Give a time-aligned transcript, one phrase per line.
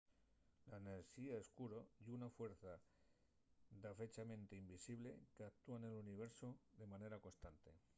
[0.69, 2.71] la enerxía escuro ye una fuerza
[3.83, 6.47] dafechamente invisible qu’actúa nel universu
[6.79, 7.71] de manera constante